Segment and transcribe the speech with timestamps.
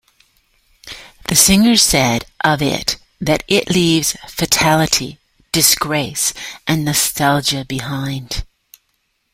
[1.27, 5.19] The singer said of it that it "leaves fatality,
[5.51, 6.33] disgrace,
[6.65, 8.43] and nostalgia behind.